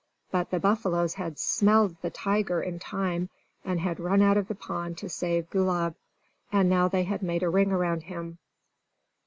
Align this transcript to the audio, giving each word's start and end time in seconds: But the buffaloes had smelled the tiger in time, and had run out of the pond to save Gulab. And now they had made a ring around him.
But 0.31 0.49
the 0.49 0.59
buffaloes 0.59 1.13
had 1.13 1.37
smelled 1.37 1.95
the 2.01 2.09
tiger 2.09 2.59
in 2.63 2.79
time, 2.79 3.29
and 3.63 3.79
had 3.79 3.99
run 3.99 4.23
out 4.23 4.35
of 4.35 4.47
the 4.47 4.55
pond 4.55 4.97
to 4.97 5.09
save 5.09 5.47
Gulab. 5.51 5.93
And 6.51 6.67
now 6.67 6.87
they 6.87 7.03
had 7.03 7.21
made 7.21 7.43
a 7.43 7.49
ring 7.49 7.71
around 7.71 8.01
him. 8.01 8.39